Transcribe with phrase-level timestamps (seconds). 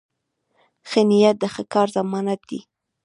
[0.89, 2.59] ښه نیت د ښه کار ضمانت دی.